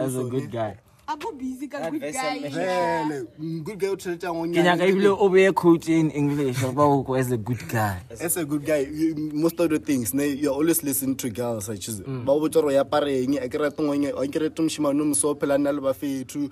as 0.00 0.16
a 0.16 0.22
good 0.24 0.50
guy. 0.50 0.74
As 1.12 1.22
a 1.22 1.26
good 1.26 1.32
guy 1.32 1.32
a 1.32 1.32
good 1.32 1.32
guy. 1.32 1.32
a 1.32 1.32
bo 1.32 1.32
busy 1.32 1.68
ka 1.68 1.78
good 1.90 2.02
Advice 2.02 2.14
guy 2.14 2.34
and 2.36 2.54
yeah. 2.54 3.08
Vele, 3.08 3.26
mm, 3.40 3.64
good 3.64 3.78
guy 3.78 3.88
o 3.88 3.96
theletša 3.96 4.34
ngonyane. 4.34 4.54
Ke 4.54 4.64
nyaka 4.64 4.84
ebile 4.86 5.08
o 5.18 5.28
beye 5.28 5.52
quote 5.54 5.88
in 5.88 6.10
English 6.10 6.62
about 6.62 7.06
go 7.06 7.14
as 7.14 7.30
a 7.32 7.36
good 7.36 7.68
guy. 7.68 7.96
as 8.20 8.36
a 8.36 8.44
good 8.44 8.64
guy 8.64 8.78
you, 8.78 9.14
most 9.32 9.60
of 9.60 9.70
the 9.70 9.78
things 9.78 10.14
ne 10.14 10.26
you 10.26 10.50
always 10.50 10.82
listen 10.82 11.14
to 11.16 11.30
girls 11.30 11.68
I 11.68 11.76
choose 11.76 12.00
ba 12.00 12.32
o 12.32 12.40
botsa 12.40 12.62
gore 12.62 12.76
o 12.76 12.84
apara 12.84 13.08
eng 13.10 13.38
a 13.38 13.48
ke 13.48 13.58
rate 13.60 13.76
ngwenye 13.76 14.08
a 14.16 14.28
ke 14.28 14.40
rate 14.40 14.56
moshimane 14.62 15.00
o 15.00 15.04
moso 15.04 15.34
phela 15.34 15.58
nna 15.58 15.72
le 15.72 15.80
bafethu 15.80 16.50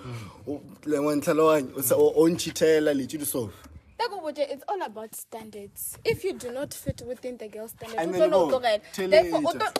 o 0.48 0.60
lengwe 0.86 1.16
ntlhaloganye 1.16 1.68
o 1.76 1.82
se- 1.82 1.94
o 1.94 2.12
o 2.16 2.28
ntšhithela 2.28 2.94
le 2.94 3.06
tše 3.06 3.24
so 3.26 3.40
Tako 3.40 3.48
bote, 3.48 3.69
it's 4.02 4.64
all 4.68 4.82
about 4.82 5.14
standards. 5.14 5.98
If 6.04 6.24
you 6.24 6.32
do 6.32 6.50
not 6.52 6.72
fit 6.72 7.02
within 7.06 7.36
the 7.36 7.48
girl 7.48 7.68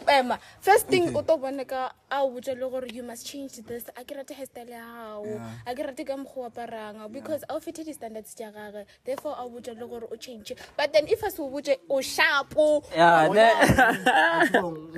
Emma, 0.09 0.39
first 0.61 0.87
thing 0.89 1.15
o 1.17 1.23
tlo 1.23 1.41
bona 1.41 1.65
ka 1.65 1.93
a 2.11 2.17
botsa 2.17 2.55
le 2.59 2.69
gore 2.69 2.87
you 2.93 3.03
must 3.03 3.27
change 3.27 3.53
this. 3.67 3.85
A 3.97 4.05
ke 4.05 4.17
rate 4.17 4.35
hairstyle 4.37 4.71
ya 4.71 4.81
hao. 4.81 5.25
A 5.67 5.75
ke 5.75 5.87
rate 5.87 6.07
ka 6.07 6.17
mokgwa 6.17 6.47
o 6.47 6.51
aparang. 6.51 7.13
Because 7.13 7.45
a 7.49 7.55
o 7.55 7.61
fete 7.61 7.85
di-standards 7.85 8.35
tša 8.35 8.53
gagwe. 8.53 8.85
Therefore, 9.05 9.37
a 9.39 9.45
o 9.45 9.51
botsa 9.51 9.79
le 9.79 9.87
gore 9.87 10.07
o 10.11 10.17
change. 10.17 10.53
But 10.77 10.93
then 10.93 11.07
if 11.09 11.23
a 11.23 11.31
se 11.31 11.43
o 11.43 11.49
botse 11.51 11.77
o 11.91 12.01
sharp 12.01 12.55
o 12.57 12.83
Yeah, 12.95 13.29
ne- 13.29 14.51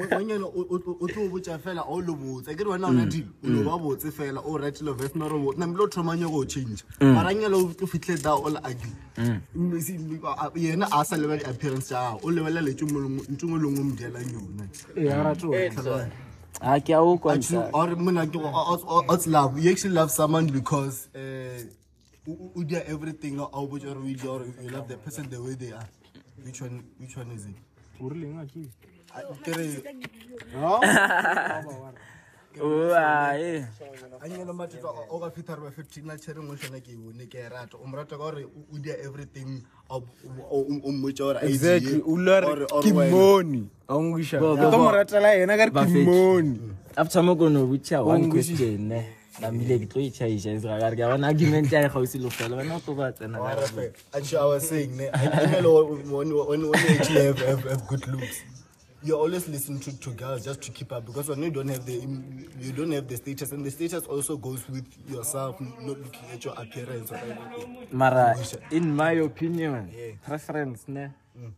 ngwenyane 0.07 0.45
o 0.45 0.79
tlo 0.79 1.27
o 1.27 1.29
botsa 1.29 1.59
fela 1.59 1.85
o 1.87 2.01
lo 2.01 2.15
botsa 2.15 2.57
ke 2.57 2.65
re 2.65 2.71
wena 2.71 2.89
o 2.89 2.93
ratile 2.93 3.29
o 3.45 3.49
lo 3.49 3.63
ba 3.71 3.79
botse 3.79 4.11
fela 4.11 4.41
o 4.45 4.59
ratile 4.59 4.97
vest 4.97 5.15
mara 5.15 5.35
o 5.35 5.53
namile 5.53 5.83
o 5.85 5.87
thomanya 5.87 6.29
go 6.31 6.41
o 6.41 6.45
change. 6.45 6.85
Maranyela 7.01 7.57
o 7.57 7.87
fitlhe 7.87 8.21
da 8.23 8.35
le 8.37 8.59
ugly. 8.65 8.91
Mm, 8.91 9.12
Ah, 9.17 9.41
love 19.27 19.59
you 19.59 19.71
actually 19.71 19.95
love 19.95 20.11
someone 20.11 20.47
because 20.47 21.09
uh 21.15 21.59
you 22.27 22.65
everything 22.87 23.39
you 24.63 24.71
love 24.71 24.89
the 24.89 24.97
person 24.97 25.29
the 25.31 25.43
way 25.43 25.55
they 25.55 25.73
are 25.73 25.89
which 26.45 26.61
one 26.63 26.83
which 26.99 27.17
one 27.17 27.31
is 27.33 27.47
it 27.47 27.57
ke 32.53 32.61
re- 32.61 32.65
Oh, 32.65 32.93
ah, 32.95 33.33
eh. 33.35 33.65
a 34.21 34.29
nyela 34.29 34.53
mathetlo 34.53 34.93
o 35.11 35.19
ka 35.19 35.31
fitlha 35.31 35.57
re 35.57 35.63
ba 35.67 35.71
fifteen 35.71 36.11
a 36.11 36.17
tšhere 36.17 36.41
ngwe 36.45 36.57
sona 36.61 36.81
ke 36.81 36.93
e 36.93 36.97
bone 36.97 37.27
ke 37.27 37.39
e 37.41 37.49
rata 37.49 37.77
o 37.81 37.87
mo 37.87 37.97
rata 37.97 38.17
ka 38.17 38.23
gore 38.23 38.45
o 38.45 38.79
dia 38.79 38.97
everything 39.03 39.63
o 39.91 40.03
o 40.53 40.91
mmotsa 40.93 41.25
gore 41.25 41.39
a 41.41 41.47
e 41.47 41.49
exactly 41.49 41.99
die, 41.99 42.03
o 42.07 42.17
lare 42.17 42.47
or- 42.47 42.67
or 42.73 42.83
ke 42.83 42.93
wena. 42.93 43.11
moni 43.11 43.63
a 43.89 43.95
o 43.97 44.01
nkweša 44.03 44.39
Bo- 44.41 44.57
ke 44.57 44.61
bo- 44.63 44.71
tlo 44.71 44.79
mo 44.79 44.85
bo- 44.91 44.97
ratela 44.97 45.35
ena 45.37 45.57
ka 45.57 45.65
re 45.65 45.71
ke 45.71 45.75
Bafetši. 45.81 46.05
moni 46.05 46.61
After 46.97 47.23
mo 47.23 47.35
kono 47.37 47.67
botša 47.67 48.05
one 48.05 48.29
nkwešiša. 48.29 48.57
question 48.57 48.89
ne. 48.89 49.01
Namile 49.41 49.79
ke 49.81 49.87
tlo 49.89 50.01
e 50.05 50.11
tšhaiša 50.13 50.61
se 50.61 50.67
ga 50.69 50.77
ka 50.79 50.89
re 50.93 50.97
ke 50.97 51.03
a 51.03 51.09
bona 51.17 51.27
argument 51.33 51.73
ya 51.73 51.81
e 51.81 51.89
gausi 51.89 52.19
le 52.21 52.29
fela 52.29 52.57
wena 52.61 52.77
o 52.77 52.81
tlo 52.85 52.93
ba 52.95 53.09
tsena 53.13 53.39
ka 53.41 53.45
Mara 53.45 53.65
gare. 53.65 53.73
fe, 53.73 53.87
actually, 54.13 54.39
I 54.39 54.45
was 54.45 54.69
saying, 54.69 54.93
ne, 54.97 55.09
I, 55.09 55.57
I 55.57 55.61
know 55.65 55.85
when, 55.89 56.05
when, 56.13 56.29
when 56.53 56.61
you 56.61 56.73
actually 56.77 57.25
have, 57.33 57.39
have, 57.41 57.65
have 57.65 57.83
good 57.89 58.05
looks, 58.13 58.45
you 59.05 59.17
always 59.17 59.49
listen 59.49 59.79
to, 59.81 59.99
to 60.01 60.11
girls 60.11 60.45
just 60.45 60.61
to 60.63 60.71
keep 60.71 60.93
up 60.93 61.05
because 61.07 61.29
when 61.29 61.43
you 61.43 61.51
don't 61.51 61.69
have 61.69 61.85
the 61.85 61.95
you 62.61 62.73
don't 62.73 62.93
have 62.93 63.09
the 63.09 63.17
status 63.17 63.53
and 63.53 63.65
the 63.65 63.71
status 63.71 64.07
also 64.07 64.37
goes 64.37 64.69
with 64.69 64.87
yourself 65.11 65.61
not 65.61 65.99
looking 65.99 66.31
at 66.33 66.45
your 66.45 66.55
appearance 66.55 67.11
or 67.11 67.17
everything. 67.17 67.87
mara 67.91 68.37
in 68.71 68.95
my 68.95 69.13
opinion 69.13 69.91
preference 70.25 70.87
ne 70.89 71.09
mm. 71.39 71.51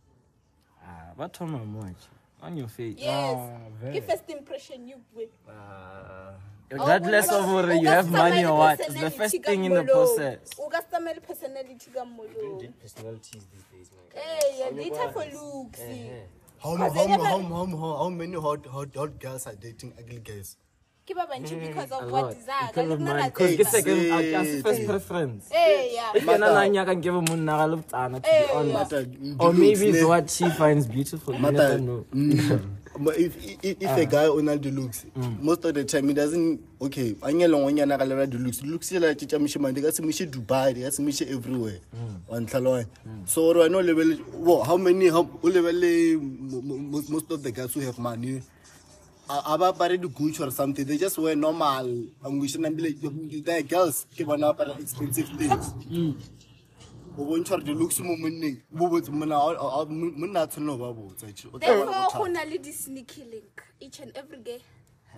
ah 0.83 1.13
ba 1.17 1.29
thoma 1.29 1.63
much 1.65 2.09
on 2.41 2.57
your 2.57 2.67
face 2.67 2.95
yes. 2.97 3.37
Ah, 3.37 3.89
Ke 3.93 4.01
first 4.05 4.29
impression 4.29 4.87
you 4.87 4.97
with. 5.15 5.33
Ah. 5.49 6.33
Oh, 6.71 6.77
regardless 6.77 7.27
oh, 7.31 7.39
of 7.41 7.53
whether 7.53 7.71
oh, 7.73 7.81
you 7.81 7.87
have 7.87 8.09
money 8.09 8.43
or 8.45 8.57
what 8.57 8.79
it's 8.79 8.99
the 8.99 9.09
first 9.09 9.37
thing 9.45 9.65
in 9.65 9.73
the 9.73 9.83
process 9.83 10.49
O 10.59 10.69
ka 10.69 10.81
personality 10.81 11.89
ka 11.93 12.01
molong. 12.05 12.73
Personalities 12.81 13.45
these 13.53 13.65
days, 13.69 13.89
man. 13.93 14.05
Hey, 14.17 14.65
you 14.65 14.89
data 14.89 15.13
for 15.13 15.25
looks. 15.29 15.81
How, 16.63 16.75
how, 16.75 16.89
how, 16.89 17.17
how, 17.17 17.65
how, 17.65 17.97
how 18.03 18.09
many 18.09 18.35
hot, 18.37 18.65
hot, 18.65 18.95
hot 18.95 19.19
girls 19.19 19.45
are 19.47 19.55
dating 19.55 19.93
ugly 19.99 20.19
guys? 20.19 20.57
ke 21.05 21.13
ba 21.17 21.23
bantši 21.29 21.57
because 21.61 21.91
of 21.95 22.05
lot. 22.09 22.11
what 22.11 22.37
zaka 22.45 22.67
Because 22.73 22.87
le 22.89 22.93
of 22.95 22.99
nna 23.01 23.11
mine. 23.13 23.17
ra 23.21 23.29
'Cause 23.29 23.51
ke 23.57 23.65
tseba. 23.71 23.95
a- 24.19 24.29
a- 24.37 24.61
first 24.67 24.85
preference. 24.89 25.49
Eh, 25.53 25.93
yeah. 25.93 26.15
If 26.19 26.23
yena 26.25 26.39
Mata- 26.39 26.53
na 26.55 26.63
nyaka 26.75 26.95
nke 26.97 27.09
bo 27.13 27.21
monna 27.27 27.57
ga 27.61 27.67
to 27.67 28.21
be 28.21 28.31
Eh, 28.31 28.47
honest. 28.57 28.93
Or 29.39 29.53
maybe 29.53 29.89
it's 29.93 30.03
what 30.13 30.31
she 30.37 30.49
finds 30.61 30.87
beautiful. 30.95 31.35
You 31.37 31.41
Mata, 31.45 31.77
never 31.77 31.77
know. 31.77 31.99
mm, 32.95 33.03
but 33.05 33.17
if 33.17 33.35
if, 33.63 33.81
if 33.81 33.89
a 33.89 34.01
ah. 34.01 34.05
guy 34.05 34.25
owner 34.25 34.57
the 34.57 34.71
looks, 34.71 35.05
mm. 35.17 35.41
most 35.41 35.65
of 35.65 35.73
the 35.73 35.83
time 35.83 36.07
he 36.07 36.13
doesn't. 36.13 36.59
Okay, 36.81 37.15
anya 37.23 37.47
long 37.47 37.67
anya 37.67 37.85
na 37.85 37.97
kalera 37.97 38.29
the 38.29 38.37
looks. 38.37 38.61
Looks 38.63 38.91
la 38.93 39.13
chicha 39.13 39.37
mishima. 39.37 39.73
They 39.73 39.81
got 39.81 39.93
mishi 40.01 40.25
Dubai. 40.29 40.73
They 40.73 40.81
got 40.81 40.93
mishi 40.99 41.29
everywhere. 41.31 41.79
Mm. 41.95 42.19
On 42.29 42.47
Tlaloy. 42.47 42.85
Mm. 43.07 43.27
So 43.27 43.63
I 43.63 43.67
know 43.67 43.81
level. 43.81 44.15
Whoa, 44.39 44.63
how 44.63 44.77
many? 44.77 45.09
How 45.09 45.27
level? 45.43 45.73
mo- 46.19 46.61
mo- 46.61 46.77
Most 46.77 47.09
most 47.09 47.31
of 47.31 47.43
the 47.43 47.51
guys 47.51 47.73
who 47.73 47.81
have 47.81 47.99
money. 47.99 48.41
aba 49.27 49.73
apare 49.73 49.97
di-gucci 49.97 50.41
or 50.45 50.51
something 50.51 50.85
they 50.85 50.97
just 50.97 51.17
wear 51.17 51.35
normal 51.35 51.87
angwishanambile 52.23 52.93
the 53.43 53.63
girls 53.63 54.05
ke 54.15 54.21
bona 54.25 54.53
apara 54.53 54.77
expensive 54.79 55.29
things 55.39 55.73
o 55.89 56.13
bontšha 57.23 57.49
gore 57.57 57.63
di-looks 57.63 57.99
mo 57.99 58.15
monneng 58.15 58.61
bo 58.71 58.87
botse 58.89 59.09
monna 59.11 59.35
a- 59.35 59.55
a- 59.55 59.81
a- 59.81 59.85
monna 59.85 60.41
a 60.41 60.47
tshwanela 60.47 60.77
go 60.77 60.93
ba 60.93 61.01
botsa 61.01 61.27
tjhe. 61.31 61.47
O 61.53 61.59
tla 61.59 61.67
bona 61.73 61.91
therefore 61.91 62.19
go 62.19 62.25
na 62.27 62.43
le 62.43 62.57
di-sneaky 62.57 63.23
link 63.31 63.61
each 63.79 63.99
and 63.99 64.11
every 64.17 64.37
gay 64.39 64.61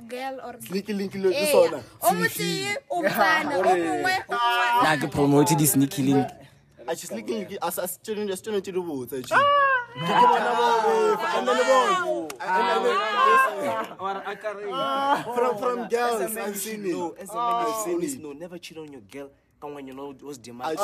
girl 0.08 0.40
or 0.46 0.56
Sneaky 0.62 0.94
link 0.94 1.14
le 1.16 1.30
le 1.30 1.36
Eya. 1.36 1.52
sona 1.52 1.84
o 2.02 2.14
motee 2.14 2.76
o 2.90 3.02
mfana 3.04 3.58
o 3.58 3.64
mongwe 3.64 4.14
o 4.30 4.34
mfana. 4.36 4.84
Na 4.84 4.98
ke 4.98 5.08
promote 5.12 5.56
di-sneaky 5.58 6.02
link. 6.04 6.28
a 6.88 6.92
tjhe 6.96 7.08
sneaky 7.08 7.34
link 7.34 7.58
a 7.62 7.72
se- 7.72 7.82
a 7.82 7.88
se 7.88 8.00
tsone- 8.04 8.32
a 8.32 8.36
se 8.38 8.44
tsone 8.44 8.62
tše 8.62 8.72
di 8.72 8.80
botsa 8.80 9.18
tjhe. 9.22 9.36
Ke 9.98 10.06
ke 10.06 10.08
bona 10.08 10.52
bo- 10.56 11.18
and 11.36 11.48
then 11.48 11.58
bo- 11.68 12.28
and 12.40 12.86
then- 12.86 12.98
from 15.36 15.58
from 15.58 15.88
girls 15.90 16.22
As 16.22 16.36
a 16.36 16.42
I've 16.44 16.48
you 16.50 16.56
seen 16.56 16.84
should 16.84 16.92
know. 16.92 17.08
it 17.12 17.20
As 17.22 17.30
a 17.30 17.34
man, 17.36 17.66
you 17.68 17.74
I've 17.74 17.84
seen 17.84 18.04
it 18.04 18.22
know. 18.22 18.32
Never 18.34 18.58
cheat 18.60 18.78
on 18.78 18.92
your 18.92 19.02
girl. 19.02 19.30
Come 19.60 19.74
when 19.74 19.88
you 19.88 19.94
know 19.96 20.14
what's 20.22 20.38
the 20.38 20.52
I 20.52 20.54
match. 20.54 20.78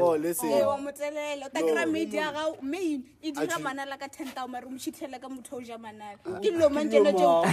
Oh, 0.00 0.16
listen. 0.18 0.50
Eh, 0.50 0.64
wa 0.66 0.76
motelela 0.78 1.44
o 1.44 1.48
ta 1.52 1.60
kry-a 1.60 1.86
maid 1.86 2.12
ya 2.12 2.32
gago. 2.32 2.62
Main 2.62 3.04
e 3.22 3.30
dira 3.30 3.58
manala 3.58 3.98
ka 4.00 4.08
ten 4.10 4.28
tao 4.28 4.46
mare 4.46 4.64
o 4.64 4.70
mošitlhele 4.70 5.20
ka 5.20 5.28
motho 5.28 5.56
o 5.56 5.60
ja 5.60 5.76
manala. 5.76 6.16
Ah, 6.24 6.38
ke 6.40 6.50
dilo 6.50 6.70
mantele 6.70 7.12
teo 7.12 7.44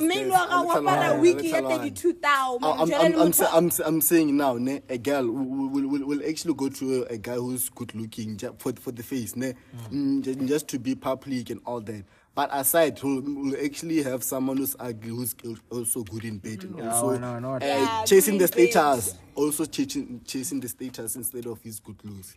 main 0.00 0.30
wa 0.30 0.46
gago 0.46 0.66
wa 0.66 0.80
para 0.82 1.20
wiki 1.20 1.50
ya 1.50 1.60
thirty-two 1.68 2.14
tao 2.14 2.58
I'm, 2.62 2.80
I'm, 2.80 2.92
I'm, 2.94 3.20
I'm, 3.20 3.32
sa- 3.34 3.50
I'm, 3.54 3.70
sa- 3.70 3.84
I'm 3.86 4.00
saying 4.00 4.34
now, 4.34 4.54
ne, 4.54 4.80
a 4.88 4.96
girl 4.96 5.26
will, 5.30 5.68
will, 5.68 5.86
will, 5.86 6.06
will 6.06 6.22
actually 6.26 6.54
go 6.54 6.70
to 6.70 7.02
a, 7.10 7.18
guy 7.18 7.34
who's 7.36 7.68
good 7.68 7.94
looking 7.94 8.38
ju- 8.38 8.54
for, 8.58 8.72
for 8.80 8.90
the 8.92 9.02
face, 9.02 9.36
ne, 9.36 9.52
mm. 9.52 9.92
mm 9.92 10.22
ju- 10.22 10.34
just 10.46 10.66
to 10.68 10.78
be 10.78 10.94
public 10.94 11.50
and 11.50 11.60
all 11.66 11.80
that. 11.82 12.04
But 12.34 12.50
aside, 12.52 13.00
will 13.02 13.20
will 13.20 13.54
actually 13.64 14.02
have 14.02 14.24
someone 14.24 14.56
who's 14.56 14.74
ugly, 14.78 15.10
who's 15.10 15.34
also 15.70 16.02
good 16.02 16.24
in 16.24 16.38
bed, 16.38 16.64
and 16.64 16.80
also 16.80 17.16
no, 17.18 17.38
no. 17.38 17.54
uh, 17.54 17.58
Yeah, 17.62 18.04
chasing 18.04 18.38
the 18.38 18.48
good 18.48 18.56
bed. 18.56 18.70
status, 18.72 19.14
also 19.36 19.64
chasing 19.66 20.20
chasing 20.26 20.58
the 20.60 20.68
status 20.68 21.14
instead 21.14 21.46
of 21.46 21.62
his 21.62 21.78
good 21.78 21.96
looks. 22.04 22.36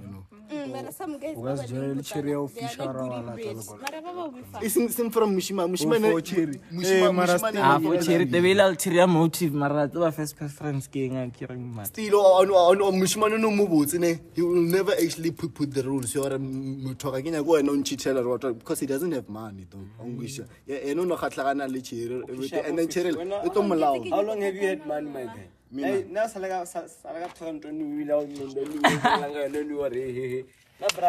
You 0.00 0.08
know, 0.08 0.26
Guys, 1.20 1.68
Joel 1.68 2.02
Cherry 2.02 2.30
ya 2.30 2.40
o 2.40 2.46
fishara 2.48 3.02
wa 3.08 3.20
la 3.20 3.36
tsa 3.36 4.62
it's 4.62 4.94
same 4.96 5.10
from 5.10 5.34
Mushima. 5.36 5.66
Mushima, 5.68 5.96
Oh, 5.96 5.98
ne- 5.98 6.10
for 6.12 6.20
Cherry. 6.20 6.60
Mushima, 6.72 7.08
Eh, 7.08 7.12
mara 7.12 7.34
Mushima, 7.38 7.52
ne- 7.54 7.60
Ah, 7.60 7.78
for 7.80 7.96
cherry, 8.02 8.24
the 8.26 8.40
way 8.40 8.52
ulterior 8.58 9.06
motive, 9.08 9.52
mara 9.54 9.88
tseba 9.88 10.12
first 10.14 10.36
preference 10.36 10.86
ke 10.86 10.96
eng 11.06 11.16
a 11.16 11.26
ke 11.30 11.48
reng 11.48 11.64
mara. 11.74 11.86
still 11.86 12.14
on 12.20 12.50
on 12.50 12.80
on 12.82 12.94
moshimane 13.00 13.40
no 13.40 13.50
mo 13.50 13.66
botse 13.66 13.98
ne 13.98 14.18
he 14.34 14.42
will 14.42 14.60
never 14.76 14.92
actually 14.92 15.30
put 15.32 15.52
put 15.54 15.72
the 15.72 15.82
rules. 15.82 16.14
Yore 16.14 16.38
motho 16.38 17.10
ga 17.12 17.20
kenya 17.22 17.42
ko 17.42 17.52
wena 17.56 17.70
o 17.70 17.76
ntšhithela 17.76 18.20
re 18.22 18.30
batla 18.38 18.58
because 18.58 18.80
he 18.80 18.86
doesn't 18.86 19.12
have 19.12 19.28
money 19.28 19.66
though. 19.68 19.88
Ongwisha 20.00 20.46
ene 20.68 21.00
o 21.00 21.04
no 21.04 21.16
kgatlhagana 21.16 21.68
le 21.72 21.80
cherry 21.80 22.22
and 22.68 22.78
then 22.78 22.88
cherry 22.88 23.10
e 23.10 23.48
tlo 23.50 23.62
molao 23.66 23.96
Salaga 25.72 26.64
salaga 26.64 27.28
no. 27.38 27.54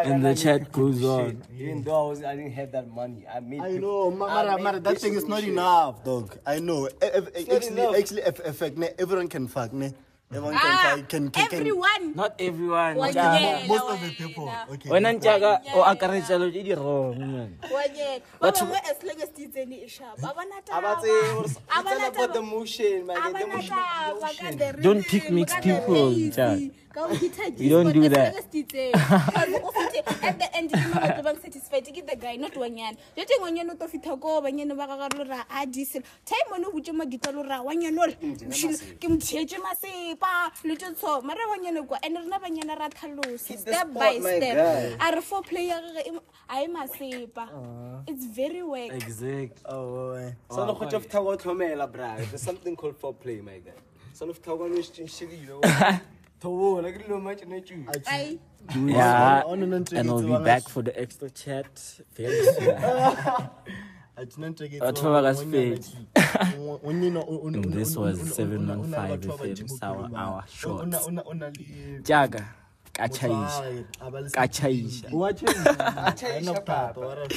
And 0.03 0.23
the 0.25 0.33
chat 0.35 0.71
goes 0.71 1.03
on. 1.03 1.43
Even 1.53 1.83
though 1.83 2.05
I 2.05 2.09
was, 2.09 2.23
I 2.23 2.35
didn't 2.37 2.53
have 2.53 2.71
that 2.71 2.89
money. 2.89 3.25
I 3.27 3.39
made. 3.41 3.61
I 3.61 3.71
know, 3.71 4.11
ma- 4.11 4.27
I 4.27 4.45
mara, 4.45 4.63
mara, 4.63 4.79
that 4.79 4.97
thing 4.97 5.13
is 5.13 5.27
not 5.27 5.43
enough, 5.43 6.05
dog. 6.05 6.37
I 6.45 6.59
know. 6.59 6.87
Actually, 7.03 7.67
enough. 7.67 7.95
actually, 7.97 8.23
eff- 8.23 8.39
effect, 8.39 8.77
ne, 8.77 8.89
everyone 8.97 9.27
can 9.27 9.47
fuck, 9.47 9.73
ne. 9.73 9.91
Everyone 10.27 10.59
can 10.59 10.59
Ah, 10.67 10.95
fuck, 10.97 11.07
can, 11.07 11.23
can, 11.31 11.47
can. 11.47 11.59
everyone 11.63 12.03
Not 12.13 12.35
everyone. 12.39 12.95
Wa 12.99 13.07
ja. 13.07 13.31
nyela 13.31 13.67
Most 13.67 13.87
of 13.87 13.99
the 14.03 14.11
people, 14.11 14.51
okay. 14.73 14.89
Wena 14.91 15.13
ntjaka 15.15 15.61
o 15.73 15.83
akaretsa 15.87 16.35
lo 16.37 16.51
tse 16.51 16.63
di 16.67 16.73
wrong 16.75 17.15
man. 17.15 17.55
Wa 17.71 17.83
nyela. 17.87 18.19
as 18.43 18.99
long 19.07 19.21
as 19.23 19.29
di 19.31 19.47
tsene 19.47 19.75
e 19.85 19.87
sharp 19.87 20.19
a 20.19 20.27
bona 20.35 20.59
I 20.67 20.79
was 20.83 21.51
it's 21.51 21.59
A 21.71 21.79
bona 21.81 22.07
about 22.11 22.33
the 22.33 22.41
motion, 22.41 23.05
my 23.07 23.15
The 23.15 23.47
motion. 23.47 23.71
taba 23.71 24.29
ka 24.35 24.51
the 24.51 24.81
Don't 24.83 25.03
pick 25.07 25.31
mixed 25.31 25.61
people, 25.63 26.11
lazy, 26.11 26.71
Jack. 26.97 27.05
ka 27.05 27.07
go 27.07 27.13
hit 27.15 27.39
a 27.39 27.63
You 27.63 27.69
don't 27.69 27.93
G-spot, 27.93 27.93
do 27.93 28.03
as 28.03 28.11
that. 28.11 28.33
long 28.33 28.39
as 28.41 28.45
di 28.51 28.63
tsene. 28.63 28.91
Cause 28.93 29.53
o 29.61 29.71
fitlhe, 29.71 30.23
at 30.23 30.39
the 30.39 30.57
end, 30.57 30.69
ke 30.71 30.75
mang 30.75 31.01
batho 31.03 31.23
bang 31.23 31.37
satisfied 31.41 31.85
ke 31.85 32.01
the 32.07 32.15
guy 32.15 32.35
not 32.35 32.53
wanyana 32.53 32.97
je 33.15 33.25
teng 33.25 33.41
wanyana 33.45 33.71
o 33.71 33.75
tlo 33.75 33.87
fitlha 33.87 34.19
ko 34.21 34.41
banyane 34.41 34.75
ba 34.75 34.87
gaga 34.87 35.07
lo 35.17 35.23
ra 35.29 35.43
a 35.51 35.65
diesel 35.65 36.01
time 36.25 36.47
one 36.51 36.65
o 36.65 36.71
botse 36.71 36.91
madita 37.01 37.33
lo 37.33 37.43
ra 37.43 37.61
wanyana 37.63 38.01
ore 38.01 38.13
ke 38.99 39.07
motšhetše 39.13 39.59
masepa 39.67 40.51
le 40.65 40.75
tše 40.75 40.91
tsho 40.95 41.21
mare 41.23 41.43
wanyane 41.53 41.85
kwa 41.87 41.99
and 42.03 42.17
rena 42.17 42.39
banyana 42.39 42.79
ra 42.79 42.89
tlhalosa 42.89 43.47
Hit 43.47 43.65
the 43.65 43.73
step 43.73 43.93
by 43.93 44.13
spot, 44.17 44.23
my 44.23 44.37
step 44.37 44.55
guy. 44.57 45.07
a 45.07 45.15
re 45.15 45.21
four 45.21 45.41
player 45.43 45.81
a 46.49 46.63
e 46.63 46.67
masepa 46.67 47.45
it's 48.07 48.25
very 48.25 48.63
work 48.63 48.91
Exact. 48.93 49.59
Oh, 49.65 50.11
eh. 50.13 50.31
Son 50.49 50.69
of 50.69 50.77
Hof 50.77 51.07
Tower 51.09 51.35
Tomela, 51.37 51.91
bra. 51.91 52.15
There's 52.17 52.41
something 52.41 52.75
called 52.75 52.99
foreplay, 52.99 53.43
my 53.43 53.59
guy. 53.59 53.71
Son 54.13 54.29
of 54.29 54.41
Tower 54.41 54.67
is 54.71 54.89
shitty, 54.89 55.41
you 55.41 55.47
know. 55.47 55.61
Towo, 56.41 56.81
like 56.83 56.97
little 56.97 57.19
much 57.19 57.41
in 57.41 57.49
you. 57.51 57.85
Yeah. 58.75 59.41
And 59.99 60.09
I'll 60.09 60.21
be 60.21 60.43
back 60.43 60.67
for 60.69 60.81
the 60.83 60.99
extra 60.99 61.29
chat 61.29 62.01
very 62.15 62.43
soon. 62.45 62.77
And 67.53 67.73
this 67.73 67.95
o- 67.95 68.01
o- 68.01 68.03
was 68.03 68.19
o- 68.19 68.23
o- 68.23 68.25
o- 68.25 68.33
715 68.33 68.97
o- 68.97 69.13
o- 69.13 69.13
o- 69.13 69.13
o- 69.13 69.17
FM, 69.37 69.69
Sour 69.79 70.09
Hour 70.15 70.43
Shorts. 70.47 71.07
Jaga, 72.03 72.45
ka 72.93 73.03
motho 73.07 73.17
chaisha. 73.17 73.85
a- 74.01 74.07
a 74.07 74.11
ba 74.11 74.19
le 74.21 74.29
Ka 74.29 74.47
chaisha. 74.47 75.09
Ha 75.77 76.13
ena 76.37 76.53
bothata, 76.53 76.97
wa 76.97 77.13
ra- 77.13 77.27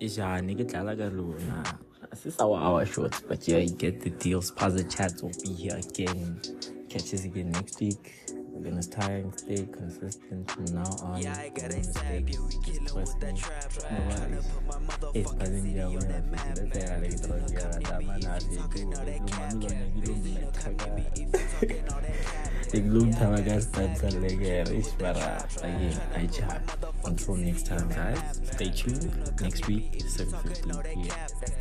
Ijani 0.00 0.52
ke 0.58 0.64
dlala 0.66 0.92
ka 0.98 1.06
lona. 1.16 1.78
This 2.16 2.32
is 2.32 2.40
our 2.40 2.56
hour 2.56 2.86
shorts, 2.86 3.20
but 3.20 3.46
yeah, 3.46 3.58
you 3.58 3.74
get 3.74 4.00
the 4.00 4.08
deals. 4.08 4.50
Spaza 4.50 4.88
chats 4.88 5.20
will 5.22 5.36
be 5.44 5.52
here 5.52 5.76
again. 5.76 6.40
Catch 6.88 7.12
us 7.12 7.24
again 7.26 7.50
next 7.50 7.78
week. 7.78 8.14
We're 8.32 8.70
gonna 8.70 8.82
try 8.82 9.20
and 9.20 9.38
stay 9.38 9.68
consistent 9.70 10.50
from 10.50 10.64
now 10.64 10.88
on. 11.02 11.20
Yeah, 11.20 11.36
I 11.36 11.50
got 11.50 11.72
it. 11.72 11.84
Just 11.84 12.86
trust 12.88 13.20
me. 13.20 13.34
No 13.90 13.98
worries. 14.08 14.48
It's 15.12 15.32
buzzing 15.34 15.76
yeah, 15.76 15.88
we 15.88 15.94
have 15.96 16.54
to 16.54 16.62
do 16.64 16.70
that. 16.70 16.90
I 16.90 16.96
like 16.96 17.12
it. 17.12 17.52
Yeah, 17.52 17.68
that 17.84 18.00
man, 18.06 18.24
I 18.24 18.38
did 18.38 18.64
do. 18.70 18.86
Lumami 18.96 19.68
lo 20.06 20.14
ngi 20.16 20.40
lo 20.40 20.48
ngi 20.48 21.36
Iglum 22.72 23.12
tamagas 23.14 23.70
tanka 23.72 24.08
lege 24.20 24.64
rish 24.70 24.92
bara 24.98 25.46
again 25.62 26.00
I 26.16 26.26
chat. 26.26 26.62
Until 27.04 27.36
next 27.36 27.66
time 27.66 27.88
guys, 27.90 28.40
stay 28.42 28.70
tuned. 28.70 29.12
Next 29.40 29.68
week, 29.68 29.98
7.15 29.98 30.94
p.m. 30.94 31.55